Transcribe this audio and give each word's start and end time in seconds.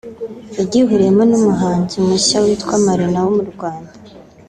yagihuriyemo 0.57 1.23
n’umuhanzi 1.29 1.95
mushya 2.07 2.37
witwa 2.45 2.73
Marina 2.85 3.19
wo 3.25 3.31
mu 3.37 3.43
Rwanda 3.51 3.93